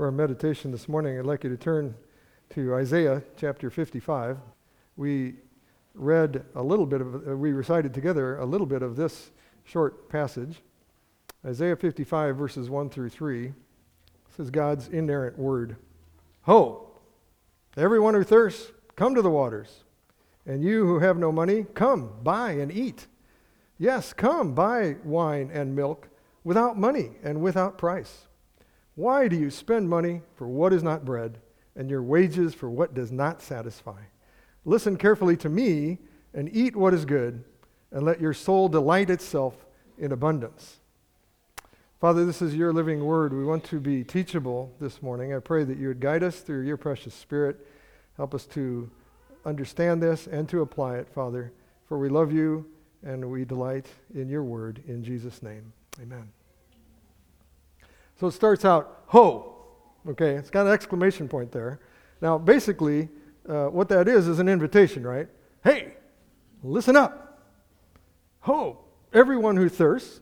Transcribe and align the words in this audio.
For 0.00 0.06
our 0.06 0.12
meditation 0.12 0.70
this 0.70 0.88
morning, 0.88 1.18
I'd 1.18 1.26
like 1.26 1.44
you 1.44 1.50
to 1.50 1.58
turn 1.58 1.94
to 2.54 2.74
Isaiah 2.74 3.22
chapter 3.36 3.68
55. 3.68 4.38
We 4.96 5.34
read 5.92 6.42
a 6.54 6.62
little 6.62 6.86
bit 6.86 7.02
of, 7.02 7.28
uh, 7.28 7.36
we 7.36 7.52
recited 7.52 7.92
together 7.92 8.38
a 8.38 8.46
little 8.46 8.66
bit 8.66 8.80
of 8.80 8.96
this 8.96 9.30
short 9.64 10.08
passage. 10.08 10.62
Isaiah 11.44 11.76
55, 11.76 12.34
verses 12.34 12.70
1 12.70 12.88
through 12.88 13.10
3. 13.10 13.52
This 14.30 14.40
is 14.40 14.48
God's 14.48 14.88
inerrant 14.88 15.38
word. 15.38 15.76
Ho! 16.44 16.92
Everyone 17.76 18.14
who 18.14 18.24
thirsts, 18.24 18.72
come 18.96 19.14
to 19.14 19.20
the 19.20 19.28
waters. 19.28 19.84
And 20.46 20.64
you 20.64 20.86
who 20.86 21.00
have 21.00 21.18
no 21.18 21.30
money, 21.30 21.66
come, 21.74 22.10
buy 22.22 22.52
and 22.52 22.72
eat. 22.72 23.06
Yes, 23.76 24.14
come, 24.14 24.54
buy 24.54 24.96
wine 25.04 25.50
and 25.52 25.76
milk 25.76 26.08
without 26.42 26.78
money 26.78 27.10
and 27.22 27.42
without 27.42 27.76
price. 27.76 28.28
Why 29.00 29.28
do 29.28 29.36
you 29.36 29.48
spend 29.48 29.88
money 29.88 30.20
for 30.36 30.46
what 30.46 30.74
is 30.74 30.82
not 30.82 31.06
bread, 31.06 31.38
and 31.74 31.88
your 31.88 32.02
wages 32.02 32.52
for 32.52 32.68
what 32.68 32.92
does 32.92 33.10
not 33.10 33.40
satisfy? 33.40 34.02
Listen 34.66 34.98
carefully 34.98 35.38
to 35.38 35.48
me, 35.48 35.96
and 36.34 36.54
eat 36.54 36.76
what 36.76 36.92
is 36.92 37.06
good, 37.06 37.42
and 37.90 38.02
let 38.02 38.20
your 38.20 38.34
soul 38.34 38.68
delight 38.68 39.08
itself 39.08 39.54
in 39.96 40.12
abundance. 40.12 40.80
Father, 41.98 42.26
this 42.26 42.42
is 42.42 42.54
your 42.54 42.74
living 42.74 43.02
word. 43.02 43.32
We 43.32 43.42
want 43.42 43.64
to 43.64 43.80
be 43.80 44.04
teachable 44.04 44.70
this 44.78 45.00
morning. 45.00 45.32
I 45.32 45.38
pray 45.38 45.64
that 45.64 45.78
you 45.78 45.88
would 45.88 46.00
guide 46.00 46.22
us 46.22 46.40
through 46.40 46.66
your 46.66 46.76
precious 46.76 47.14
spirit. 47.14 47.66
Help 48.18 48.34
us 48.34 48.44
to 48.48 48.90
understand 49.46 50.02
this 50.02 50.26
and 50.26 50.46
to 50.50 50.60
apply 50.60 50.98
it, 50.98 51.08
Father, 51.08 51.54
for 51.88 51.98
we 51.98 52.10
love 52.10 52.34
you 52.34 52.66
and 53.02 53.30
we 53.30 53.46
delight 53.46 53.86
in 54.14 54.28
your 54.28 54.44
word. 54.44 54.82
In 54.86 55.02
Jesus' 55.02 55.42
name, 55.42 55.72
amen. 56.02 56.30
So 58.20 58.26
it 58.26 58.32
starts 58.32 58.66
out, 58.66 59.04
ho. 59.06 59.56
Okay, 60.06 60.34
it's 60.34 60.50
got 60.50 60.66
an 60.66 60.72
exclamation 60.72 61.26
point 61.26 61.50
there. 61.52 61.80
Now, 62.20 62.36
basically, 62.36 63.08
uh, 63.48 63.68
what 63.68 63.88
that 63.88 64.08
is 64.08 64.28
is 64.28 64.38
an 64.38 64.48
invitation, 64.48 65.06
right? 65.06 65.26
Hey, 65.64 65.94
listen 66.62 66.96
up. 66.96 67.40
Ho, 68.40 68.84
everyone 69.14 69.56
who 69.56 69.70
thirsts. 69.70 70.20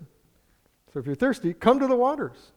So 0.92 1.00
if 1.00 1.06
you're 1.06 1.16
thirsty, 1.16 1.52
come 1.52 1.80
to 1.80 1.88
the 1.88 1.96
waters. 1.96 2.52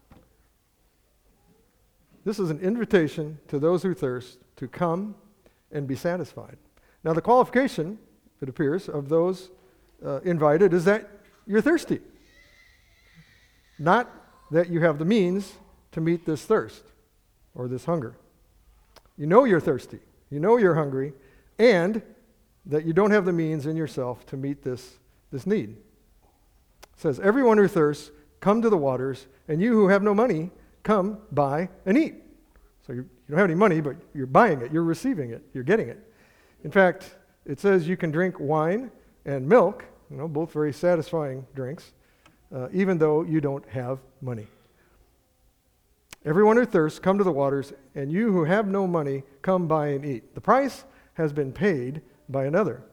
This 2.23 2.37
is 2.37 2.51
an 2.51 2.59
invitation 2.59 3.39
to 3.47 3.57
those 3.57 3.81
who 3.81 3.95
thirst 3.95 4.37
to 4.57 4.67
come 4.67 5.15
and 5.71 5.87
be 5.87 5.95
satisfied. 5.95 6.57
Now, 7.03 7.13
the 7.13 7.21
qualification, 7.21 7.97
it 8.41 8.49
appears, 8.49 8.87
of 8.87 9.09
those 9.09 9.49
uh, 10.05 10.21
invited 10.21 10.71
is 10.71 10.85
that 10.85 11.09
you're 11.47 11.61
thirsty. 11.61 11.99
Not 13.79 14.20
that 14.51 14.69
you 14.69 14.81
have 14.81 14.99
the 14.99 15.05
means 15.05 15.53
to 15.93 16.01
meet 16.01 16.25
this 16.25 16.43
thirst 16.45 16.83
or 17.55 17.67
this 17.67 17.85
hunger. 17.85 18.15
You 19.17 19.25
know 19.25 19.45
you're 19.45 19.59
thirsty, 19.59 19.99
you 20.29 20.39
know 20.39 20.57
you're 20.57 20.75
hungry, 20.75 21.13
and 21.57 22.01
that 22.65 22.85
you 22.85 22.93
don't 22.93 23.11
have 23.11 23.25
the 23.25 23.33
means 23.33 23.65
in 23.65 23.75
yourself 23.75 24.25
to 24.27 24.37
meet 24.37 24.63
this, 24.63 24.97
this 25.31 25.47
need. 25.47 25.69
It 25.71 26.99
says, 26.99 27.19
Everyone 27.19 27.57
who 27.57 27.67
thirsts, 27.67 28.11
come 28.39 28.61
to 28.61 28.69
the 28.69 28.77
waters, 28.77 29.27
and 29.47 29.61
you 29.61 29.73
who 29.73 29.87
have 29.87 30.03
no 30.03 30.13
money, 30.13 30.51
come 30.83 31.19
buy 31.31 31.69
and 31.85 31.97
eat. 31.97 32.15
So 32.85 32.93
you, 32.93 33.01
you 33.01 33.09
don't 33.29 33.37
have 33.37 33.49
any 33.49 33.55
money, 33.55 33.81
but 33.81 33.95
you're 34.13 34.25
buying 34.25 34.61
it, 34.61 34.71
you're 34.71 34.83
receiving 34.83 35.31
it, 35.31 35.43
you're 35.53 35.63
getting 35.63 35.89
it. 35.89 35.99
In 36.63 36.71
fact, 36.71 37.15
it 37.45 37.59
says 37.59 37.87
you 37.87 37.97
can 37.97 38.11
drink 38.11 38.39
wine 38.39 38.91
and 39.25 39.47
milk, 39.47 39.85
you 40.09 40.17
know, 40.17 40.27
both 40.27 40.51
very 40.51 40.73
satisfying 40.73 41.45
drinks, 41.55 41.93
uh, 42.53 42.67
even 42.73 42.97
though 42.97 43.23
you 43.23 43.41
don't 43.41 43.67
have 43.69 43.99
money. 44.21 44.47
Everyone 46.23 46.57
who 46.57 46.65
thirsts, 46.65 46.99
come 46.99 47.17
to 47.17 47.23
the 47.23 47.31
waters, 47.31 47.73
and 47.95 48.11
you 48.11 48.31
who 48.31 48.43
have 48.43 48.67
no 48.67 48.85
money, 48.85 49.23
come 49.41 49.67
buy 49.67 49.87
and 49.87 50.05
eat. 50.05 50.35
The 50.35 50.41
price 50.41 50.83
has 51.15 51.33
been 51.33 51.51
paid 51.51 52.01
by 52.29 52.45
another, 52.45 52.83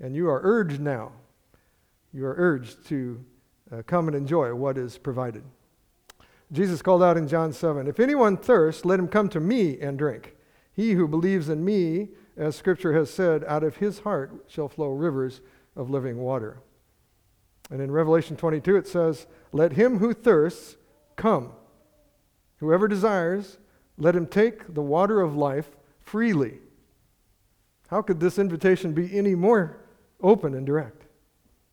and 0.00 0.14
you 0.14 0.28
are 0.28 0.40
urged 0.44 0.80
now. 0.80 1.12
You 2.12 2.24
are 2.26 2.34
urged 2.38 2.86
to 2.88 3.24
uh, 3.72 3.82
come 3.86 4.06
and 4.06 4.16
enjoy 4.16 4.54
what 4.54 4.78
is 4.78 4.96
provided. 4.96 5.42
Jesus 6.52 6.80
called 6.80 7.02
out 7.02 7.16
in 7.16 7.28
John 7.28 7.52
7 7.52 7.86
If 7.86 8.00
anyone 8.00 8.36
thirsts, 8.36 8.84
let 8.84 8.98
him 8.98 9.08
come 9.08 9.28
to 9.30 9.40
me 9.40 9.78
and 9.80 9.98
drink. 9.98 10.36
He 10.72 10.92
who 10.92 11.08
believes 11.08 11.48
in 11.48 11.64
me, 11.64 12.10
as 12.36 12.54
Scripture 12.54 12.92
has 12.92 13.10
said, 13.10 13.44
out 13.44 13.64
of 13.64 13.78
his 13.78 14.00
heart 14.00 14.44
shall 14.46 14.68
flow 14.68 14.90
rivers 14.90 15.40
of 15.74 15.90
living 15.90 16.18
water. 16.18 16.58
And 17.70 17.80
in 17.80 17.90
Revelation 17.90 18.36
22, 18.36 18.76
it 18.76 18.86
says, 18.86 19.26
Let 19.52 19.72
him 19.72 19.98
who 19.98 20.14
thirsts 20.14 20.76
come. 21.16 21.52
Whoever 22.58 22.88
desires, 22.88 23.58
let 23.96 24.16
him 24.16 24.26
take 24.26 24.74
the 24.74 24.82
water 24.82 25.20
of 25.20 25.36
life 25.36 25.76
freely. 26.00 26.58
How 27.88 28.02
could 28.02 28.20
this 28.20 28.38
invitation 28.38 28.92
be 28.92 29.16
any 29.16 29.34
more 29.34 29.78
open 30.20 30.54
and 30.54 30.66
direct? 30.66 31.04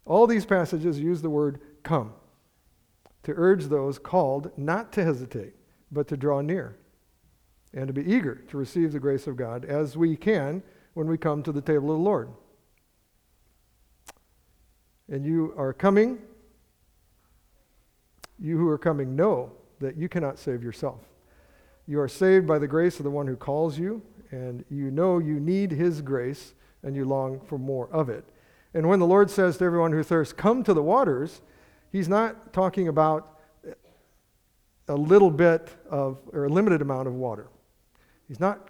All 0.05 0.28
these 0.28 0.45
passages 0.45 1.00
use 1.00 1.22
the 1.22 1.29
word 1.29 1.59
come 1.84 2.13
to 3.23 3.34
urge 3.35 3.66
those 3.66 3.97
called 3.97 4.51
not 4.57 4.91
to 4.94 5.03
hesitate, 5.03 5.53
but 5.91 6.07
to 6.07 6.17
draw 6.17 6.41
near 6.41 6.78
and 7.73 7.88
to 7.88 7.94
be 7.94 8.09
eager 8.09 8.35
to 8.35 8.57
receive 8.57 8.91
the 8.91 9.00
grace 9.00 9.28
of 9.28 9.35
God 9.35 9.66
as 9.66 9.97
we 9.97 10.16
can 10.16 10.63
when 10.94 11.07
we 11.07 11.17
come 11.17 11.44
to 11.44 11.51
the 11.51 11.61
table 11.61 11.91
of 11.91 11.97
the 11.97 12.03
Lord. 12.03 12.29
And 15.09 15.25
you 15.25 15.53
are 15.57 15.73
coming, 15.73 16.19
you 18.39 18.57
who 18.57 18.67
are 18.67 18.77
coming 18.77 19.16
know 19.16 19.51
that 19.79 19.97
you 19.97 20.09
cannot 20.09 20.39
save 20.39 20.63
yourself. 20.63 20.99
You 21.88 21.99
are 21.99 22.07
saved 22.07 22.47
by 22.47 22.57
the 22.57 22.67
grace 22.67 22.99
of 22.99 23.03
the 23.03 23.11
one 23.11 23.27
who 23.27 23.35
calls 23.35 23.77
you, 23.77 24.01
and 24.31 24.66
you 24.69 24.89
know 24.89 25.19
you 25.19 25.39
need 25.39 25.71
his 25.71 26.01
grace, 26.01 26.53
and 26.81 26.95
you 26.95 27.05
long 27.05 27.39
for 27.41 27.57
more 27.57 27.88
of 27.91 28.09
it. 28.09 28.25
And 28.73 28.89
when 28.89 28.99
the 28.99 29.07
Lord 29.07 29.29
says 29.29 29.57
to 29.57 29.66
everyone 29.66 29.91
who 29.91 30.03
thirsts, 30.03 30.33
Come 30.33 30.63
to 30.63 30.73
the 30.73 30.81
waters, 30.81 31.41
he's 31.91 32.09
not 32.09 32.51
talking 32.51 32.87
about 32.87 33.39
a 34.87 34.95
little 34.95 35.31
bit 35.31 35.69
of, 35.89 36.17
or 36.31 36.45
a 36.45 36.49
limited 36.49 36.81
amount 36.81 37.07
of 37.07 37.13
water. 37.13 37.47
He's 38.27 38.39
not 38.39 38.69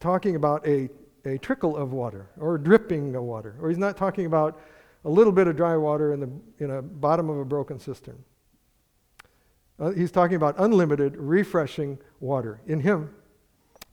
talking 0.00 0.36
about 0.36 0.66
a, 0.66 0.88
a 1.24 1.38
trickle 1.38 1.76
of 1.76 1.92
water 1.92 2.28
or 2.38 2.58
dripping 2.58 3.14
of 3.14 3.22
water, 3.22 3.56
or 3.60 3.68
he's 3.68 3.78
not 3.78 3.96
talking 3.96 4.26
about 4.26 4.60
a 5.06 5.10
little 5.10 5.32
bit 5.32 5.46
of 5.46 5.56
dry 5.56 5.76
water 5.76 6.12
in 6.12 6.20
the 6.20 6.30
in 6.58 6.70
a 6.70 6.82
bottom 6.82 7.30
of 7.30 7.38
a 7.38 7.44
broken 7.44 7.78
cistern. 7.78 8.22
Uh, 9.78 9.90
he's 9.90 10.10
talking 10.10 10.36
about 10.36 10.56
unlimited, 10.58 11.16
refreshing 11.16 11.98
water 12.18 12.60
in 12.66 12.80
him. 12.80 13.14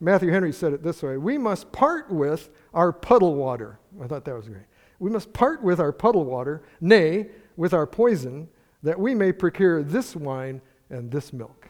Matthew 0.00 0.30
Henry 0.30 0.52
said 0.52 0.72
it 0.72 0.82
this 0.82 1.02
way 1.02 1.16
We 1.16 1.38
must 1.38 1.70
part 1.70 2.10
with 2.10 2.50
our 2.74 2.92
puddle 2.92 3.36
water. 3.36 3.78
I 4.02 4.08
thought 4.08 4.24
that 4.24 4.34
was 4.34 4.48
great. 4.48 4.64
We 4.98 5.08
must 5.08 5.32
part 5.32 5.62
with 5.62 5.80
our 5.80 5.92
puddle 5.92 6.24
water, 6.24 6.64
nay, 6.80 7.28
with 7.56 7.72
our 7.72 7.86
poison, 7.86 8.48
that 8.82 8.98
we 8.98 9.14
may 9.14 9.32
procure 9.32 9.82
this 9.82 10.16
wine 10.16 10.60
and 10.90 11.10
this 11.10 11.32
milk. 11.32 11.68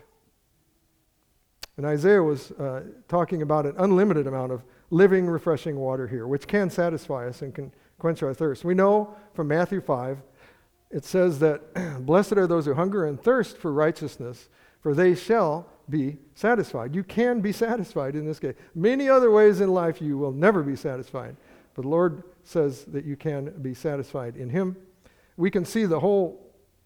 And 1.76 1.84
Isaiah 1.84 2.22
was 2.22 2.52
uh, 2.52 2.84
talking 3.08 3.42
about 3.42 3.66
an 3.66 3.74
unlimited 3.78 4.26
amount 4.26 4.52
of 4.52 4.62
living, 4.90 5.26
refreshing 5.26 5.76
water 5.76 6.06
here, 6.06 6.26
which 6.26 6.46
can 6.46 6.70
satisfy 6.70 7.26
us 7.26 7.42
and 7.42 7.54
can 7.54 7.72
quench 7.98 8.22
our 8.22 8.34
thirst. 8.34 8.64
We 8.64 8.74
know 8.74 9.14
from 9.34 9.48
Matthew 9.48 9.80
5 9.80 10.18
it 10.90 11.04
says 11.04 11.40
that 11.40 11.60
blessed 12.06 12.34
are 12.34 12.46
those 12.46 12.66
who 12.66 12.74
hunger 12.74 13.04
and 13.06 13.20
thirst 13.20 13.58
for 13.58 13.72
righteousness, 13.72 14.48
for 14.80 14.94
they 14.94 15.14
shall 15.14 15.68
be 15.90 16.18
satisfied. 16.34 16.94
You 16.94 17.02
can 17.02 17.40
be 17.40 17.52
satisfied 17.52 18.14
in 18.14 18.24
this 18.24 18.38
case. 18.38 18.54
Many 18.74 19.08
other 19.08 19.30
ways 19.30 19.60
in 19.60 19.72
life 19.72 20.00
you 20.00 20.16
will 20.16 20.32
never 20.32 20.62
be 20.62 20.76
satisfied, 20.76 21.36
but 21.74 21.82
the 21.82 21.88
Lord 21.88 22.22
says 22.44 22.84
that 22.86 23.04
you 23.04 23.16
can 23.16 23.50
be 23.60 23.74
satisfied 23.74 24.36
in 24.36 24.48
Him. 24.48 24.76
We 25.36 25.50
can 25.50 25.64
see 25.64 25.84
the 25.84 26.00
whole 26.00 26.40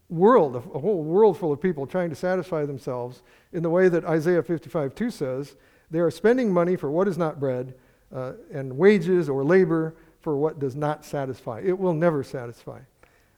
world, 0.09 0.55
a 0.55 0.59
whole 0.59 1.03
world 1.03 1.37
full 1.37 1.51
of 1.51 1.61
people 1.61 1.85
trying 1.85 2.09
to 2.09 2.15
satisfy 2.15 2.65
themselves 2.65 3.21
in 3.53 3.61
the 3.61 3.69
way 3.69 3.89
that 3.89 4.05
Isaiah 4.05 4.41
55 4.41 4.95
2 4.95 5.11
says 5.11 5.55
they 5.91 5.99
are 5.99 6.11
spending 6.11 6.51
money 6.51 6.75
for 6.75 6.89
what 6.89 7.07
is 7.07 7.17
not 7.17 7.39
bread 7.39 7.75
uh, 8.13 8.33
and 8.51 8.75
wages 8.75 9.29
or 9.29 9.43
labor 9.43 9.95
for 10.21 10.37
what 10.37 10.59
does 10.59 10.75
not 10.75 11.05
satisfy. 11.05 11.61
It 11.63 11.77
will 11.77 11.93
never 11.93 12.23
satisfy. 12.23 12.79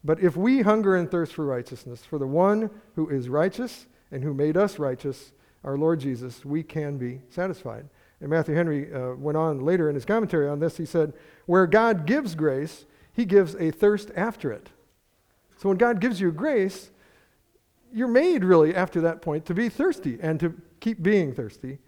But 0.04 0.19
if 0.19 0.36
we 0.36 0.62
hunger 0.62 0.95
and 0.95 1.10
thirst 1.10 1.33
for 1.33 1.45
righteousness, 1.45 2.04
for 2.04 2.18
the 2.18 2.28
one 2.28 2.69
who 2.95 3.10
is 3.10 3.30
righteous 3.30 3.86
and 4.12 4.24
who 4.24 4.33
made 4.33 4.57
us 4.57 4.80
righteous, 4.80 5.31
our 5.63 5.78
Lord 5.78 6.00
Jesus, 6.00 6.44
we 6.44 6.63
can 6.63 6.98
be 6.98 7.22
satisfied. 7.30 7.88
And 8.19 8.30
Matthew 8.30 8.56
Henry 8.56 8.92
uh, 8.94 9.13
went 9.16 9.38
on 9.38 9.60
later 9.60 9.89
in 9.89 9.95
his 9.95 10.06
commentary 10.06 10.48
on 10.48 10.60
this. 10.60 10.78
He 10.78 10.86
said, 10.86 11.13
Where 11.45 11.68
God 11.68 12.06
gives 12.06 12.36
grace, 12.36 12.86
he 13.13 13.25
gives 13.25 13.56
a 13.56 13.72
thirst 13.72 14.12
after 14.16 14.51
it. 14.51 14.69
So 15.57 15.69
when 15.69 15.78
God 15.78 16.00
gives 16.00 16.19
you 16.19 16.31
grace, 16.31 16.89
you're 17.94 18.07
made 18.07 18.44
really 18.44 18.74
after 18.74 19.01
that 19.01 19.22
point 19.22 19.45
to 19.45 19.54
be 19.54 19.69
thirsty 19.69 20.18
and 20.22 20.39
to 20.39 20.56
keep 20.80 21.04
being 21.04 21.33
thirsty. 21.33 21.80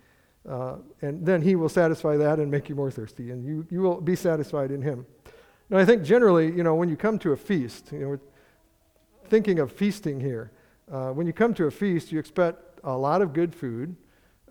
Uh, 0.47 0.75
and 1.01 1.25
then 1.25 1.41
he 1.41 1.55
will 1.55 1.69
satisfy 1.69 2.17
that 2.17 2.39
and 2.39 2.51
make 2.51 2.67
you 2.67 2.75
more 2.75 2.91
thirsty, 2.91 3.31
and 3.31 3.45
you, 3.45 3.65
you 3.69 3.81
will 3.81 4.01
be 4.01 4.15
satisfied 4.15 4.71
in 4.71 4.81
him. 4.81 5.05
Now, 5.69 5.77
I 5.77 5.85
think 5.85 6.03
generally, 6.03 6.47
you 6.47 6.63
know, 6.63 6.75
when 6.75 6.89
you 6.89 6.97
come 6.97 7.17
to 7.19 7.31
a 7.31 7.37
feast, 7.37 7.91
you 7.91 7.99
know, 7.99 8.07
we're 8.09 8.19
thinking 9.29 9.59
of 9.59 9.71
feasting 9.71 10.19
here. 10.19 10.51
Uh, 10.91 11.11
when 11.11 11.25
you 11.25 11.33
come 11.33 11.53
to 11.53 11.65
a 11.65 11.71
feast, 11.71 12.11
you 12.11 12.19
expect 12.19 12.79
a 12.83 12.95
lot 12.95 13.21
of 13.21 13.31
good 13.31 13.55
food, 13.55 13.95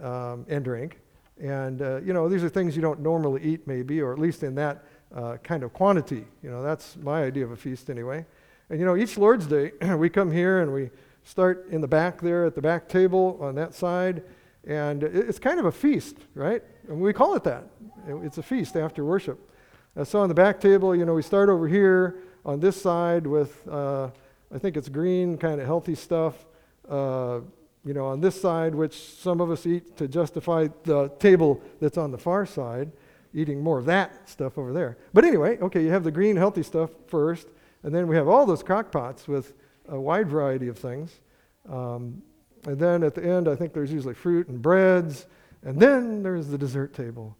um, 0.01 0.45
and 0.49 0.65
drink. 0.65 0.99
And, 1.41 1.83
uh, 1.83 2.01
you 2.01 2.13
know, 2.13 2.29
these 2.29 2.45
are 2.45 2.49
things 2.49 2.77
you 2.77 2.83
don't 2.83 3.01
normally 3.01 3.43
eat, 3.43 3.67
maybe, 3.67 4.01
or 4.01 4.13
at 4.13 4.19
least 4.19 4.43
in 4.43 4.55
that 4.57 4.85
uh, 5.15 5.37
kind 5.43 5.63
of 5.63 5.73
quantity. 5.73 6.25
You 6.43 6.51
know, 6.51 6.63
that's 6.63 6.97
my 6.97 7.25
idea 7.25 7.45
of 7.45 7.53
a 7.53 7.57
feast 7.57 7.91
anyway. 7.91 8.25
And, 8.71 8.79
you 8.79 8.87
know, 8.87 8.97
each 8.97 9.19
Lord's 9.19 9.47
Day, 9.47 9.73
we 9.97 10.09
come 10.09 10.31
here 10.31 10.61
and 10.61 10.73
we 10.73 10.91
start 11.25 11.67
in 11.71 11.81
the 11.81 11.89
back 11.89 12.21
there 12.21 12.45
at 12.45 12.55
the 12.55 12.63
back 12.63 12.89
table 12.89 13.39
on 13.41 13.55
that 13.57 13.75
side. 13.75 14.23
And 14.67 15.03
it's 15.03 15.39
kind 15.39 15.59
of 15.59 15.67
a 15.67 15.73
feast, 15.73 16.19
right? 16.35 16.63
And 16.89 17.01
we 17.01 17.13
call 17.13 17.35
it 17.35 17.45
that. 17.45 17.65
It's 18.07 18.39
a 18.39 18.43
feast 18.43 18.77
after 18.77 19.05
worship. 19.05 19.51
Uh, 19.97 20.05
so 20.05 20.21
on 20.21 20.29
the 20.29 20.35
back 20.35 20.61
table, 20.61 20.95
you 20.95 21.05
know, 21.05 21.15
we 21.15 21.23
start 21.23 21.49
over 21.49 21.67
here 21.67 22.17
on 22.45 22.61
this 22.61 22.81
side 22.81 23.27
with, 23.27 23.67
uh, 23.69 24.09
I 24.55 24.59
think 24.59 24.77
it's 24.77 24.89
green, 24.89 25.37
kind 25.37 25.61
of 25.61 25.67
healthy 25.67 25.95
stuff. 25.95 26.47
Uh, 26.89 27.41
you 27.85 27.95
know, 27.95 28.07
on 28.07 28.21
this 28.21 28.41
side, 28.41 28.75
which 28.75 28.97
some 29.17 29.41
of 29.41 29.51
us 29.51 29.67
eat 29.67 29.97
to 29.97 30.07
justify 30.07 30.69
the 30.85 31.09
table 31.19 31.61
that's 31.81 31.99
on 31.99 32.13
the 32.13 32.19
far 32.19 32.47
side, 32.47 32.93
eating 33.35 33.61
more 33.61 33.79
of 33.79 33.87
that 33.87 34.29
stuff 34.29 34.57
over 34.57 34.73
there. 34.73 34.97
But 35.13 35.25
anyway, 35.25 35.59
okay, 35.59 35.83
you 35.83 35.91
have 35.91 36.05
the 36.05 36.11
green, 36.11 36.37
healthy 36.37 36.63
stuff 36.63 36.91
first, 37.09 37.49
and 37.83 37.95
then 37.95 38.07
we 38.07 38.15
have 38.15 38.29
all 38.29 38.47
those 38.47 38.63
crock 38.63 38.93
pots 38.93 39.27
with 39.27 39.55
a 39.89 40.01
wide 40.01 40.29
variety 40.29 40.69
of 40.69 40.79
things. 40.79 41.21
Um, 41.69 42.23
and 42.67 42.79
then 42.79 43.03
at 43.03 43.15
the 43.15 43.25
end, 43.25 43.49
I 43.49 43.57
think 43.57 43.73
there's 43.73 43.93
usually 43.93 44.15
fruit 44.15 44.49
and 44.49 44.61
breads, 44.63 45.27
and 45.65 45.79
then 45.81 46.23
there's 46.23 46.49
the 46.49 46.59
dessert 46.59 46.95
table, 46.95 47.37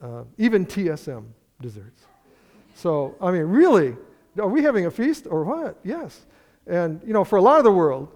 uh, 0.00 0.24
even 0.38 0.66
TSM 0.66 1.24
desserts. 1.60 2.04
So, 2.74 3.14
I 3.20 3.30
mean, 3.30 3.42
really, 3.42 3.96
are 4.38 4.48
we 4.48 4.62
having 4.62 4.86
a 4.86 4.90
feast 4.90 5.26
or 5.30 5.44
what? 5.44 5.78
Yes. 5.84 6.26
And, 6.66 7.00
you 7.06 7.12
know, 7.12 7.24
for 7.24 7.36
a 7.36 7.42
lot 7.42 7.58
of 7.58 7.64
the 7.64 7.72
world, 7.72 8.12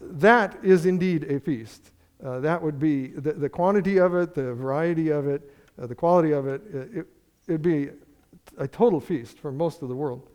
that 0.00 0.58
is 0.62 0.86
indeed 0.86 1.24
a 1.24 1.40
feast. 1.40 1.90
Uh, 2.24 2.40
that 2.40 2.62
would 2.62 2.78
be 2.78 3.08
the, 3.08 3.32
the 3.32 3.48
quantity 3.48 3.98
of 3.98 4.14
it, 4.14 4.34
the 4.34 4.54
variety 4.54 5.10
of 5.10 5.26
it, 5.28 5.52
uh, 5.80 5.86
the 5.86 5.94
quality 5.94 6.32
of 6.32 6.46
it, 6.46 6.62
it, 6.72 7.06
it'd 7.46 7.62
be 7.62 7.90
a 8.56 8.66
total 8.66 8.98
feast 8.98 9.38
for 9.38 9.52
most 9.52 9.82
of 9.82 9.88
the 9.88 9.94
world. 9.94 10.26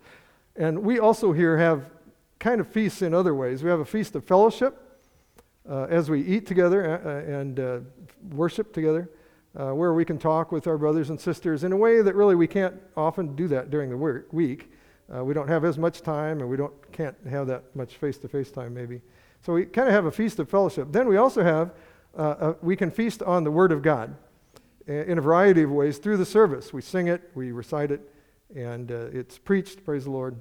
And 0.56 0.84
we 0.84 1.00
also 1.00 1.34
here 1.34 1.58
have 1.58 1.90
kind 2.40 2.62
of 2.62 2.68
feasts 2.68 3.02
in 3.02 3.14
other 3.14 3.34
ways. 3.34 3.64
We 3.64 3.70
have 3.70 3.80
a 3.80 3.86
feast 3.86 4.16
of 4.16 4.24
fellowship 4.24 4.78
uh, 5.70 5.88
as 5.90 6.10
we 6.10 6.22
eat 6.22 6.46
together 6.46 7.00
uh, 7.04 7.10
uh, 7.10 7.40
and 7.40 7.60
uh, 7.60 7.80
worship 8.32 8.74
together, 8.74 9.10
where 9.54 9.94
we 9.94 10.04
can 10.04 10.18
talk 10.18 10.52
with 10.52 10.66
our 10.66 10.78
brothers 10.78 11.12
and 11.12 11.22
sisters 11.22 11.64
in 11.64 11.72
a 11.72 11.78
way 11.78 12.02
that 12.02 12.16
really 12.16 12.36
we 12.36 12.48
can't 12.48 12.74
often 12.98 13.36
do 13.36 13.48
that 13.48 13.70
during 13.70 13.90
the 13.90 13.98
work, 13.98 14.34
week. 14.34 14.72
we 15.10 15.34
don't 15.34 15.48
have 15.48 15.64
as 15.64 15.78
much 15.78 16.02
time 16.02 16.40
and 16.40 16.50
we 16.50 16.58
don't, 16.58 16.74
can't 16.92 17.16
have 17.30 17.46
that 17.46 17.64
much 17.76 17.98
face 17.98 18.18
to 18.18 18.28
face 18.28 18.50
time, 18.50 18.74
maybe. 18.74 19.00
So 19.46 19.54
we 19.54 19.66
kind 19.66 19.88
of 19.88 19.94
have 19.94 20.06
a 20.06 20.12
feast 20.12 20.40
of 20.40 20.50
fellowship. 20.50 20.88
Then 20.92 21.08
we 21.08 21.18
also 21.18 21.44
have, 21.44 21.72
uh, 22.18 22.36
a, 22.40 22.56
we 22.62 22.76
can 22.76 22.90
feast 22.90 23.22
on 23.22 23.44
the 23.44 23.52
Word 23.52 23.72
of 23.72 23.82
God 23.82 24.16
in 24.88 25.18
a 25.18 25.22
variety 25.22 25.64
of 25.64 25.72
ways 25.72 25.98
through 25.98 26.18
the 26.18 26.26
service. 26.26 26.74
We 26.74 26.82
sing 26.82 27.08
it, 27.08 27.30
we 27.36 27.52
recite 27.52 27.92
it, 27.92 28.10
and 28.56 28.92
uh, 28.92 29.08
it's 29.14 29.38
preached, 29.38 29.86
praise 29.86 30.06
the 30.06 30.12
Lord, 30.12 30.40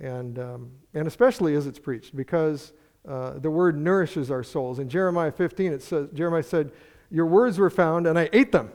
and, 0.00 0.38
um, 0.38 0.70
and 0.94 1.06
especially 1.06 1.54
as 1.56 1.66
it's 1.66 1.78
preached, 1.78 2.16
because 2.16 2.72
uh, 3.08 3.38
the 3.38 3.50
Word 3.50 3.76
nourishes 3.76 4.30
our 4.30 4.42
souls. 4.42 4.78
In 4.78 4.88
Jeremiah 4.88 5.32
15, 5.32 5.72
it 5.72 5.82
says, 5.82 6.08
Jeremiah 6.14 6.42
said, 6.42 6.72
Your 7.10 7.26
words 7.26 7.58
were 7.58 7.70
found, 7.70 8.06
and 8.06 8.18
I 8.18 8.28
ate 8.32 8.52
them. 8.52 8.70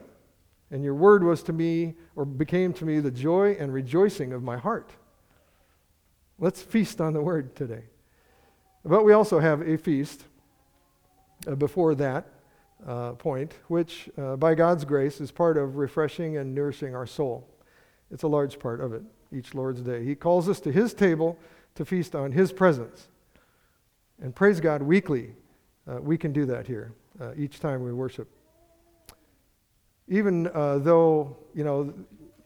And 0.70 0.84
your 0.84 0.96
word 0.96 1.24
was 1.24 1.44
to 1.44 1.54
me, 1.54 1.96
or 2.16 2.26
became 2.26 2.74
to 2.74 2.86
me, 2.86 3.00
the 3.00 3.12
joy 3.12 3.56
and 3.58 3.74
rejoicing 3.74 4.34
of 4.34 4.44
my 4.44 4.58
heart. 4.58 4.92
Let's 6.40 6.62
feast 6.62 7.00
on 7.00 7.14
the 7.14 7.22
word 7.22 7.56
today. 7.56 7.84
But 8.84 9.06
we 9.06 9.14
also 9.14 9.40
have 9.40 9.62
a 9.62 9.78
feast 9.78 10.24
uh, 11.48 11.56
before 11.56 11.96
that 11.96 12.28
uh, 12.86 13.14
point, 13.14 13.54
which, 13.68 14.10
uh, 14.18 14.36
by 14.36 14.56
God's 14.56 14.86
grace, 14.86 15.20
is 15.22 15.32
part 15.32 15.58
of 15.58 15.78
refreshing 15.78 16.38
and 16.38 16.54
nourishing 16.54 16.96
our 16.96 17.08
soul. 17.08 17.48
It's 18.12 18.24
a 18.24 18.28
large 18.28 18.60
part 18.60 18.82
of 18.82 18.94
it 18.94 19.04
each 19.34 19.54
Lord's 19.54 19.82
Day. 19.82 20.06
He 20.06 20.16
calls 20.16 20.48
us 20.48 20.60
to 20.62 20.72
His 20.72 20.94
table 20.94 21.38
to 21.76 21.86
feast 21.86 22.16
on 22.16 22.32
His 22.32 22.52
presence. 22.52 23.08
And 24.22 24.36
praise 24.36 24.60
God, 24.60 24.82
weekly, 24.82 25.34
uh, 25.88 26.02
we 26.02 26.18
can 26.18 26.34
do 26.34 26.46
that 26.46 26.68
here 26.68 26.94
uh, 27.22 27.34
each 27.36 27.60
time 27.60 27.84
we 27.84 27.94
worship. 27.94 28.28
Even 30.08 30.48
uh, 30.48 30.80
though, 30.80 31.38
you 31.54 31.64
know, 31.64 31.94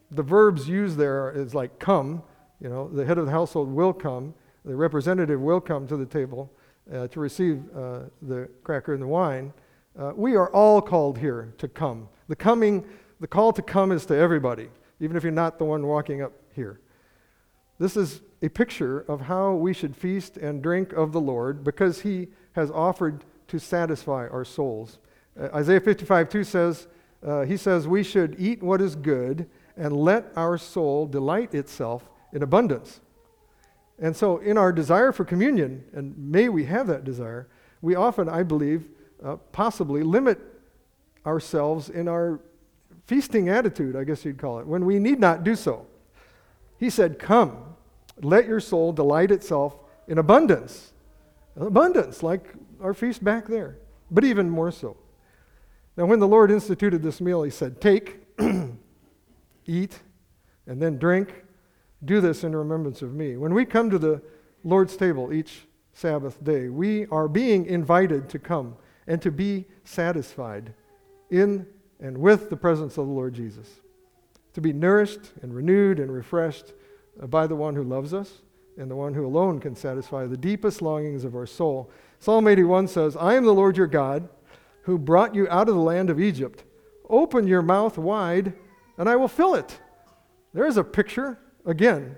the 0.09 0.23
verbs 0.23 0.67
used 0.67 0.97
there 0.97 1.31
is 1.31 1.53
like 1.53 1.79
come, 1.79 2.23
you 2.59 2.69
know, 2.69 2.89
the 2.89 3.05
head 3.05 3.17
of 3.17 3.25
the 3.25 3.31
household 3.31 3.69
will 3.69 3.93
come 3.93 4.33
the 4.63 4.75
representative 4.75 5.39
will 5.39 5.59
come 5.59 5.87
to 5.87 5.97
the 5.97 6.05
table 6.05 6.51
uh, 6.93 7.07
to 7.07 7.19
receive 7.19 7.63
uh, 7.75 8.01
the 8.21 8.49
cracker 8.63 8.93
and 8.93 9.01
the 9.01 9.07
wine. 9.07 9.53
Uh, 9.97 10.13
we 10.15 10.35
are 10.35 10.49
all 10.51 10.81
called 10.81 11.17
here 11.17 11.53
to 11.57 11.67
come. 11.67 12.07
The 12.27 12.35
coming, 12.35 12.85
the 13.19 13.27
call 13.27 13.53
to 13.53 13.61
come 13.61 13.91
is 13.91 14.05
to 14.07 14.15
everybody, 14.15 14.69
even 14.99 15.17
if 15.17 15.23
you're 15.23 15.31
not 15.31 15.57
the 15.57 15.65
one 15.65 15.85
walking 15.87 16.21
up 16.21 16.33
here. 16.53 16.79
This 17.79 17.97
is 17.97 18.21
a 18.41 18.49
picture 18.49 19.01
of 19.07 19.21
how 19.21 19.53
we 19.53 19.73
should 19.73 19.95
feast 19.95 20.37
and 20.37 20.63
drink 20.63 20.93
of 20.93 21.11
the 21.11 21.21
Lord 21.21 21.63
because 21.63 22.01
he 22.01 22.29
has 22.53 22.71
offered 22.71 23.23
to 23.47 23.59
satisfy 23.59 24.27
our 24.27 24.45
souls. 24.45 24.97
Uh, 25.39 25.49
Isaiah 25.53 25.79
55 25.79 26.29
2 26.29 26.43
says, 26.43 26.87
uh, 27.25 27.41
He 27.41 27.57
says, 27.57 27.87
We 27.87 28.03
should 28.03 28.35
eat 28.39 28.63
what 28.63 28.81
is 28.81 28.95
good 28.95 29.49
and 29.77 29.95
let 29.95 30.31
our 30.35 30.57
soul 30.57 31.05
delight 31.05 31.53
itself 31.53 32.09
in 32.33 32.43
abundance. 32.43 32.99
And 33.99 34.15
so, 34.15 34.39
in 34.39 34.57
our 34.57 34.71
desire 34.71 35.11
for 35.11 35.23
communion, 35.23 35.83
and 35.93 36.17
may 36.17 36.49
we 36.49 36.65
have 36.65 36.87
that 36.87 37.03
desire, 37.03 37.47
we 37.81 37.95
often, 37.95 38.27
I 38.27 38.41
believe, 38.43 38.87
uh, 39.23 39.35
possibly 39.51 40.01
limit 40.01 40.39
ourselves 41.25 41.89
in 41.89 42.07
our 42.07 42.39
feasting 43.05 43.49
attitude, 43.49 43.95
I 43.95 44.03
guess 44.03 44.25
you'd 44.25 44.39
call 44.39 44.59
it, 44.59 44.65
when 44.65 44.85
we 44.85 44.97
need 44.97 45.19
not 45.19 45.43
do 45.43 45.55
so. 45.55 45.85
He 46.79 46.89
said, 46.89 47.19
Come, 47.19 47.70
let 48.21 48.47
your 48.47 48.59
soul 48.59 48.93
delight 48.93 49.31
itself 49.31 49.75
in 50.07 50.17
abundance. 50.17 50.93
Abundance, 51.55 52.23
like 52.23 52.53
our 52.81 52.93
feast 52.93 53.23
back 53.23 53.47
there, 53.47 53.77
but 54.09 54.23
even 54.23 54.49
more 54.49 54.71
so. 54.71 54.97
Now, 55.97 56.05
when 56.05 56.19
the 56.19 56.27
Lord 56.27 56.51
instituted 56.51 57.01
this 57.01 57.19
meal, 57.19 57.43
He 57.43 57.51
said, 57.51 57.81
Take, 57.81 58.21
eat, 59.65 59.99
and 60.65 60.81
then 60.81 60.97
drink 60.97 61.43
do 62.03 62.21
this 62.21 62.43
in 62.43 62.55
remembrance 62.55 63.01
of 63.01 63.13
me. 63.13 63.37
When 63.37 63.53
we 63.53 63.65
come 63.65 63.89
to 63.89 63.99
the 63.99 64.21
Lord's 64.63 64.95
table 64.97 65.31
each 65.31 65.67
Sabbath 65.93 66.43
day, 66.43 66.69
we 66.69 67.05
are 67.07 67.27
being 67.27 67.65
invited 67.65 68.29
to 68.29 68.39
come 68.39 68.75
and 69.07 69.21
to 69.21 69.31
be 69.31 69.65
satisfied 69.83 70.73
in 71.29 71.67
and 71.99 72.17
with 72.17 72.49
the 72.49 72.57
presence 72.57 72.97
of 72.97 73.05
the 73.05 73.13
Lord 73.13 73.33
Jesus, 73.33 73.69
to 74.53 74.61
be 74.61 74.73
nourished 74.73 75.31
and 75.43 75.53
renewed 75.53 75.99
and 75.99 76.11
refreshed 76.11 76.73
by 77.27 77.47
the 77.47 77.55
one 77.55 77.75
who 77.75 77.83
loves 77.83 78.13
us 78.13 78.41
and 78.77 78.89
the 78.89 78.95
one 78.95 79.13
who 79.13 79.25
alone 79.25 79.59
can 79.59 79.75
satisfy 79.75 80.25
the 80.25 80.37
deepest 80.37 80.81
longings 80.81 81.23
of 81.23 81.35
our 81.35 81.45
soul. 81.45 81.91
Psalm 82.19 82.47
81 82.47 82.87
says, 82.87 83.17
I 83.17 83.35
am 83.35 83.45
the 83.45 83.53
Lord 83.53 83.77
your 83.77 83.87
God 83.87 84.29
who 84.83 84.97
brought 84.97 85.35
you 85.35 85.47
out 85.49 85.69
of 85.69 85.75
the 85.75 85.81
land 85.81 86.09
of 86.09 86.19
Egypt. 86.19 86.63
Open 87.09 87.45
your 87.45 87.61
mouth 87.61 87.97
wide, 87.97 88.53
and 88.97 89.09
I 89.09 89.15
will 89.15 89.27
fill 89.27 89.55
it. 89.55 89.79
There 90.53 90.65
is 90.65 90.77
a 90.77 90.83
picture 90.83 91.37
Again, 91.65 92.15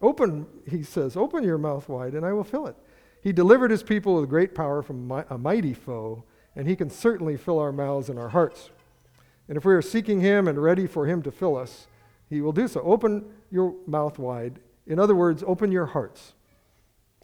open, 0.00 0.46
he 0.68 0.82
says, 0.82 1.16
open 1.16 1.44
your 1.44 1.58
mouth 1.58 1.88
wide 1.88 2.14
and 2.14 2.24
I 2.24 2.32
will 2.32 2.44
fill 2.44 2.66
it. 2.66 2.76
He 3.22 3.32
delivered 3.32 3.70
his 3.70 3.82
people 3.82 4.14
with 4.16 4.30
great 4.30 4.54
power 4.54 4.82
from 4.82 5.10
a 5.10 5.36
mighty 5.36 5.74
foe, 5.74 6.24
and 6.56 6.66
he 6.66 6.74
can 6.74 6.88
certainly 6.88 7.36
fill 7.36 7.58
our 7.58 7.72
mouths 7.72 8.08
and 8.08 8.18
our 8.18 8.30
hearts. 8.30 8.70
And 9.46 9.58
if 9.58 9.64
we 9.64 9.74
are 9.74 9.82
seeking 9.82 10.20
him 10.20 10.48
and 10.48 10.62
ready 10.62 10.86
for 10.86 11.04
him 11.04 11.20
to 11.22 11.30
fill 11.30 11.56
us, 11.56 11.86
he 12.30 12.40
will 12.40 12.52
do 12.52 12.68
so. 12.68 12.80
Open 12.80 13.24
your 13.50 13.74
mouth 13.86 14.18
wide. 14.18 14.60
In 14.86 14.98
other 14.98 15.14
words, 15.14 15.44
open 15.46 15.70
your 15.70 15.86
hearts. 15.86 16.32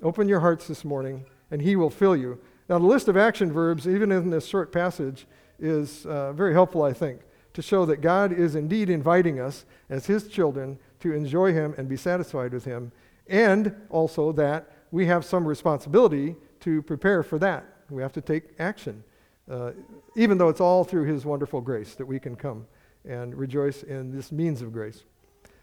Open 0.03 0.29
your 0.29 0.41
hearts 0.41 0.67
this 0.67 0.85
morning, 0.85 1.25
and 1.51 1.63
he 1.63 1.77
will 1.77 1.91
fill 1.91 2.17
you. 2.17 2.39
Now, 2.69 2.79
the 2.79 2.87
list 2.87 3.09
of 3.09 3.17
action 3.17 3.53
verbs, 3.53 3.89
even 3.89 4.11
in 4.11 4.31
this 4.31 4.47
short 4.47 4.73
passage, 4.73 5.27
is 5.59 6.05
uh, 6.05 6.33
very 6.33 6.53
helpful, 6.53 6.83
I 6.83 6.93
think, 6.93 7.21
to 7.55 7.63
show 7.63 7.87
that 7.87 8.03
God 8.03 8.33
is 8.33 8.57
indeed 8.57 8.91
inviting 8.91 9.41
us 9.41 9.65
as 9.89 10.05
his 10.05 10.29
children 10.29 10.79
to 11.01 11.13
enjoy 11.13 11.53
Him 11.53 11.75
and 11.79 11.89
be 11.89 11.97
satisfied 11.97 12.53
with 12.53 12.65
Him, 12.65 12.93
and 13.29 13.75
also 13.91 14.33
that 14.33 14.71
we 14.91 15.07
have 15.07 15.25
some 15.25 15.47
responsibility 15.47 16.37
to 16.61 16.83
prepare 16.83 17.23
for 17.23 17.39
that. 17.39 17.65
We 17.91 18.03
have 18.03 18.13
to 18.15 18.21
take 18.21 18.45
action, 18.59 19.05
uh, 19.51 19.73
even 20.17 20.39
though 20.39 20.49
it's 20.49 20.61
all 20.61 20.85
through 20.85 21.05
His 21.05 21.25
wonderful 21.25 21.61
grace 21.61 21.95
that 21.95 22.07
we 22.07 22.19
can 22.19 22.37
come 22.37 22.67
and 23.07 23.35
rejoice 23.35 23.83
in 23.83 24.15
this 24.15 24.33
means 24.33 24.63
of 24.63 24.73
grace. 24.73 25.05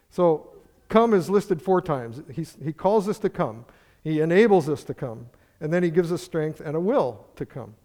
So, 0.09 0.49
come 0.89 1.13
is 1.13 1.29
listed 1.29 1.61
four 1.61 1.81
times. 1.81 2.21
He's, 2.31 2.57
he 2.63 2.73
calls 2.73 3.09
us 3.09 3.19
to 3.19 3.29
come, 3.29 3.65
He 4.03 4.21
enables 4.21 4.69
us 4.69 4.83
to 4.85 4.93
come, 4.93 5.27
and 5.59 5.73
then 5.73 5.83
He 5.83 5.89
gives 5.89 6.11
us 6.11 6.21
strength 6.21 6.61
and 6.61 6.75
a 6.75 6.79
will 6.79 7.25
to 7.35 7.45
come. 7.45 7.75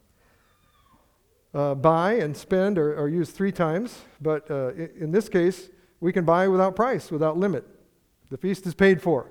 Uh, 1.55 1.75
buy 1.75 2.13
and 2.15 2.37
spend 2.37 2.79
are, 2.79 2.99
are, 2.99 3.09
used 3.09 3.35
three 3.35 3.51
times, 3.51 4.03
but 4.21 4.51
uh, 4.51 4.73
in 4.75 5.11
this 5.11 5.29
case, 5.31 5.71
we 5.99 6.13
can 6.13 6.25
buy 6.25 6.47
without 6.47 6.77
price, 6.77 7.11
without 7.11 7.39
limit. 7.39 7.65
The 8.31 8.37
feast 8.37 8.67
is 8.67 8.75
paid 8.75 9.01
for. 9.01 9.31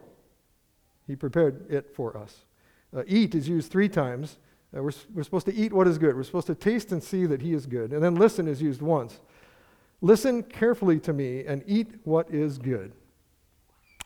He 1.05 1.15
prepared 1.15 1.72
it 1.72 1.96
for 1.96 2.17
us. 2.17 2.43
Uh, 2.96 3.03
eat 3.05 3.36
is 3.36 3.48
used 3.48 3.72
three 3.72 3.89
times, 3.89 4.38
Uh, 4.75 4.84
we're, 4.84 4.91
we're 5.13 5.24
supposed 5.24 5.46
to 5.46 5.55
eat 5.55 5.72
what 5.72 5.88
is 5.88 5.98
good. 5.98 6.15
We're 6.15 6.24
supposed 6.24 6.48
to 6.48 6.55
taste 6.55 6.91
and 6.91 7.01
see 7.01 7.25
that 7.25 7.41
He 7.41 7.53
is 7.53 7.65
good. 7.65 7.93
And 7.93 8.03
then 8.03 8.15
listen 8.15 8.48
is 8.48 8.62
used 8.62 8.81
once. 8.81 9.19
Listen 10.01 10.44
carefully 10.44 11.00
to 11.00 11.13
me 11.13 11.46
and 11.46 11.63
eat 11.66 11.88
what 12.04 12.30
is 12.30 12.58
good. 12.58 12.94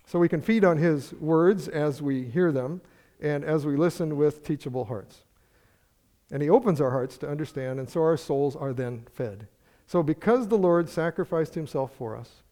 So 0.06 0.20
we 0.20 0.30
can 0.30 0.42
feed 0.42 0.64
on 0.64 0.78
His 0.78 1.14
words 1.14 1.68
as 1.68 2.02
we 2.02 2.24
hear 2.24 2.52
them 2.52 2.82
and 3.22 3.44
as 3.44 3.66
we 3.66 3.76
listen 3.76 4.18
with 4.18 4.44
teachable 4.44 4.86
hearts. 4.86 5.24
And 6.32 6.42
He 6.42 6.50
opens 6.50 6.80
our 6.80 6.92
hearts 6.92 7.18
to 7.20 7.30
understand, 7.30 7.80
and 7.80 7.90
so 7.90 8.02
our 8.02 8.18
souls 8.18 8.56
are 8.56 8.74
then 8.74 9.06
fed. 9.14 9.48
So 9.86 10.02
because 10.02 10.48
the 10.48 10.58
Lord 10.58 10.90
sacrificed 10.90 11.56
Himself 11.56 11.94
for 11.98 12.16
us, 12.16 12.44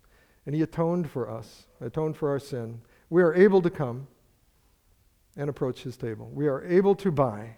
and 0.45 0.53
He 0.53 0.61
atoned 0.61 1.09
for 1.09 1.29
us, 1.29 1.65
atoned 1.79 2.17
for 2.17 2.29
our 2.29 2.39
sin, 2.39 2.81
we 3.09 3.23
are 3.23 3.33
able 3.33 3.61
to 3.61 3.69
come 3.69 4.07
and 5.37 5.49
approach 5.49 5.83
His 5.83 5.95
table. 5.95 6.29
We 6.33 6.47
are 6.47 6.63
able 6.65 6.95
to 6.95 7.11
buy, 7.11 7.57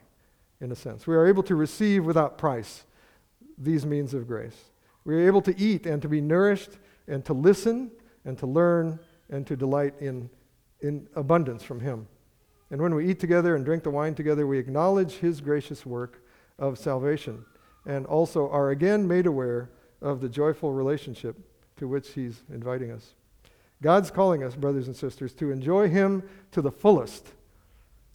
in 0.60 0.72
a 0.72 0.76
sense. 0.76 1.08
We 1.08 1.16
are 1.16 1.26
able 1.26 1.44
to 1.44 1.56
receive 1.56 2.06
without 2.06 2.38
price 2.38 2.86
these 3.58 3.86
means 3.86 4.14
of 4.14 4.28
grace. 4.28 4.71
We 5.04 5.16
are 5.16 5.28
able 5.28 5.42
to 5.44 5.60
eat 5.60 5.86
and 5.86 6.02
to 6.02 6.10
be 6.10 6.22
nourished 6.22 6.72
and 7.08 7.26
to 7.26 7.34
listen 7.34 7.92
and 8.26 8.38
to 8.38 8.46
learn 8.46 9.00
and 9.30 9.48
to 9.48 9.56
delight 9.56 9.96
in, 10.00 10.30
in 10.82 11.08
abundance 11.16 11.64
from 11.64 11.80
Him. 11.80 12.08
And 12.70 12.82
when 12.82 12.96
we 12.96 13.10
eat 13.10 13.20
together 13.20 13.56
and 13.56 13.66
drink 13.66 13.84
the 13.84 13.90
wine 13.90 14.16
together, 14.16 14.48
we 14.48 14.60
acknowledge 14.60 15.14
His 15.14 15.42
gracious 15.42 15.86
work 15.86 16.24
of 16.60 16.78
salvation 16.78 17.46
and 17.86 18.06
also 18.06 18.50
are 18.50 18.70
again 18.70 19.08
made 19.08 19.26
aware 19.26 19.70
of 20.02 20.22
the 20.22 20.30
joyful 20.30 20.72
relationship 20.72 21.36
to 21.78 21.88
which 21.88 22.10
He's 22.14 22.44
inviting 22.52 22.92
us. 22.92 23.14
God's 23.82 24.12
calling 24.12 24.44
us, 24.44 24.56
brothers 24.56 24.88
and 24.88 24.96
sisters, 24.96 25.34
to 25.36 25.52
enjoy 25.52 25.90
Him 25.90 26.24
to 26.52 26.62
the 26.62 26.72
fullest, 26.72 27.34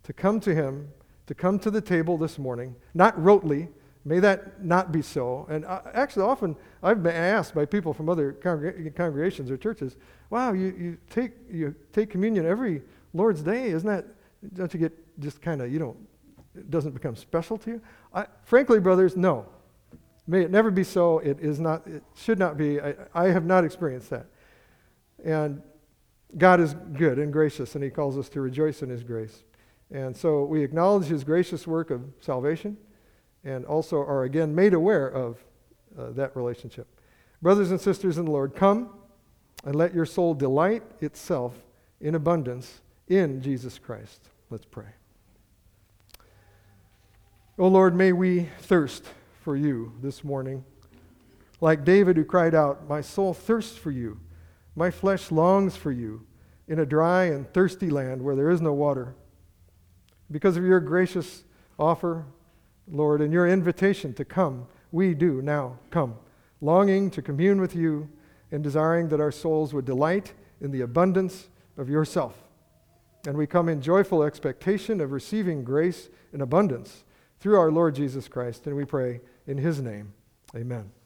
to 0.04 0.12
come 0.12 0.38
to 0.40 0.54
Him, 0.54 0.88
to 1.26 1.34
come 1.34 1.58
to 1.58 1.70
the 1.70 1.80
table 1.80 2.16
this 2.16 2.38
morning, 2.38 2.76
not 2.94 3.16
rotely. 3.16 3.68
May 4.06 4.20
that 4.20 4.64
not 4.64 4.92
be 4.92 5.02
so. 5.02 5.48
And 5.50 5.64
uh, 5.64 5.80
actually, 5.92 6.22
often 6.22 6.56
I've 6.80 7.02
been 7.02 7.16
asked 7.16 7.56
by 7.56 7.64
people 7.64 7.92
from 7.92 8.08
other 8.08 8.36
congreg- 8.40 8.94
congregations 8.94 9.50
or 9.50 9.56
churches, 9.56 9.96
wow, 10.30 10.52
you, 10.52 10.66
you, 10.78 10.98
take, 11.10 11.32
you 11.50 11.74
take 11.92 12.08
communion 12.08 12.46
every 12.46 12.82
Lord's 13.12 13.42
Day. 13.42 13.66
Isn't 13.70 13.88
that, 13.88 14.06
don't 14.54 14.72
you 14.72 14.78
get 14.78 14.92
just 15.18 15.42
kind 15.42 15.60
of, 15.60 15.72
you 15.72 15.80
don't, 15.80 15.96
it 16.54 16.70
doesn't 16.70 16.92
become 16.92 17.16
special 17.16 17.58
to 17.58 17.70
you? 17.70 17.82
I, 18.14 18.26
frankly, 18.44 18.78
brothers, 18.78 19.16
no. 19.16 19.44
May 20.28 20.42
it 20.42 20.52
never 20.52 20.70
be 20.70 20.84
so. 20.84 21.18
It 21.18 21.40
is 21.40 21.58
not, 21.58 21.84
it 21.88 22.04
should 22.14 22.38
not 22.38 22.56
be. 22.56 22.80
I, 22.80 22.94
I 23.12 23.24
have 23.30 23.44
not 23.44 23.64
experienced 23.64 24.10
that. 24.10 24.26
And 25.24 25.62
God 26.38 26.60
is 26.60 26.74
good 26.92 27.18
and 27.18 27.32
gracious, 27.32 27.74
and 27.74 27.82
He 27.82 27.90
calls 27.90 28.16
us 28.16 28.28
to 28.30 28.40
rejoice 28.40 28.82
in 28.82 28.88
His 28.88 29.02
grace. 29.02 29.42
And 29.90 30.16
so 30.16 30.44
we 30.44 30.62
acknowledge 30.62 31.06
His 31.06 31.24
gracious 31.24 31.66
work 31.66 31.90
of 31.90 32.04
salvation 32.20 32.76
and 33.46 33.64
also 33.64 33.98
are 33.98 34.24
again 34.24 34.54
made 34.54 34.74
aware 34.74 35.06
of 35.06 35.38
uh, 35.96 36.10
that 36.10 36.36
relationship. 36.36 36.88
Brothers 37.40 37.70
and 37.70 37.80
sisters 37.80 38.18
in 38.18 38.24
the 38.24 38.30
Lord, 38.30 38.56
come 38.56 38.90
and 39.64 39.76
let 39.76 39.94
your 39.94 40.04
soul 40.04 40.34
delight 40.34 40.82
itself 41.00 41.54
in 42.00 42.16
abundance 42.16 42.80
in 43.08 43.40
Jesus 43.40 43.78
Christ. 43.78 44.20
Let's 44.50 44.64
pray. 44.64 44.88
Oh 47.56 47.68
Lord, 47.68 47.94
may 47.94 48.12
we 48.12 48.48
thirst 48.58 49.04
for 49.42 49.56
you 49.56 49.92
this 50.02 50.24
morning. 50.24 50.64
Like 51.60 51.84
David, 51.84 52.16
who 52.16 52.24
cried 52.24 52.54
out, 52.54 52.88
My 52.88 53.00
soul 53.00 53.32
thirsts 53.32 53.78
for 53.78 53.92
you, 53.92 54.18
my 54.74 54.90
flesh 54.90 55.30
longs 55.30 55.76
for 55.76 55.92
you 55.92 56.26
in 56.66 56.80
a 56.80 56.86
dry 56.86 57.24
and 57.24 57.50
thirsty 57.52 57.90
land 57.90 58.22
where 58.22 58.34
there 58.34 58.50
is 58.50 58.60
no 58.60 58.72
water. 58.72 59.14
Because 60.30 60.56
of 60.56 60.64
your 60.64 60.80
gracious 60.80 61.44
offer, 61.78 62.26
Lord, 62.88 63.20
and 63.20 63.32
your 63.32 63.48
invitation 63.48 64.14
to 64.14 64.24
come, 64.24 64.66
we 64.92 65.14
do 65.14 65.42
now 65.42 65.78
come, 65.90 66.14
longing 66.60 67.10
to 67.10 67.22
commune 67.22 67.60
with 67.60 67.74
you 67.74 68.08
and 68.50 68.62
desiring 68.62 69.08
that 69.08 69.20
our 69.20 69.32
souls 69.32 69.74
would 69.74 69.84
delight 69.84 70.32
in 70.60 70.70
the 70.70 70.82
abundance 70.82 71.48
of 71.76 71.88
yourself. 71.88 72.34
And 73.26 73.36
we 73.36 73.46
come 73.46 73.68
in 73.68 73.82
joyful 73.82 74.22
expectation 74.22 75.00
of 75.00 75.10
receiving 75.10 75.64
grace 75.64 76.08
in 76.32 76.40
abundance 76.40 77.04
through 77.40 77.58
our 77.58 77.72
Lord 77.72 77.94
Jesus 77.94 78.28
Christ. 78.28 78.66
And 78.66 78.76
we 78.76 78.84
pray 78.84 79.20
in 79.46 79.58
his 79.58 79.80
name, 79.80 80.12
amen. 80.54 80.96